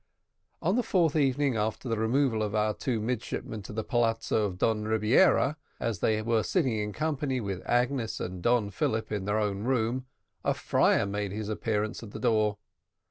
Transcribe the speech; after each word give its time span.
On 0.63 0.75
the 0.75 0.81
fourth 0.81 1.15
evening 1.15 1.55
after 1.55 1.87
the 1.87 1.99
removal 1.99 2.41
of 2.41 2.55
our 2.55 2.73
two 2.73 2.99
midshipmen 2.99 3.61
to 3.61 3.71
the 3.71 3.83
palazzo 3.83 4.45
of 4.45 4.57
Don 4.57 4.85
Rebiera, 4.85 5.57
as 5.79 5.99
they 5.99 6.19
were 6.23 6.41
sitting 6.41 6.75
in 6.79 6.91
company 6.91 7.39
with 7.39 7.61
Agnes 7.67 8.19
and 8.19 8.41
Don 8.41 8.71
Philip 8.71 9.11
in 9.11 9.25
their 9.25 9.37
own 9.37 9.61
room, 9.61 10.07
a 10.43 10.55
friar 10.55 11.05
made 11.05 11.31
his 11.31 11.49
appearance 11.49 12.01
at 12.01 12.13
the 12.13 12.19
door. 12.19 12.57